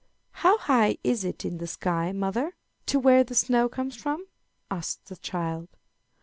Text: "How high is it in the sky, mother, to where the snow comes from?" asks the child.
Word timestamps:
"How 0.31 0.57
high 0.57 0.97
is 1.03 1.23
it 1.23 1.45
in 1.45 1.59
the 1.59 1.67
sky, 1.67 2.11
mother, 2.11 2.55
to 2.87 2.97
where 2.97 3.23
the 3.23 3.35
snow 3.35 3.69
comes 3.69 3.95
from?" 3.95 4.25
asks 4.71 5.07
the 5.09 5.15
child. 5.17 5.67